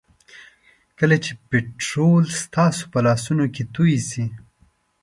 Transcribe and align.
کله 0.99 1.17
چې 1.23 1.31
پټرول 1.49 2.23
ستاسو 2.41 2.83
په 2.93 2.99
لاسونو 3.07 3.45
کې 3.53 3.63
توی 3.75 3.95
شي. 4.09 4.25